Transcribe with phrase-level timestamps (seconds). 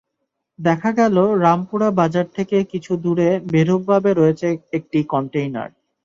[0.59, 5.69] দেখা গেল, রামপুরা বাজার থেকে কিছু দূরে বেঢপভাবে রয়েছে একটি কনটেইনার।